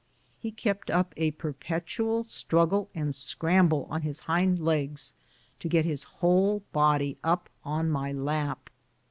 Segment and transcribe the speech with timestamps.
[0.39, 5.13] He kept up a perpetual struggle and scramble on his hind legs
[5.59, 8.71] to get his whole body up on my lap.